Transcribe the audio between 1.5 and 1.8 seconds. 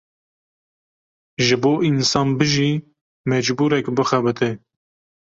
bo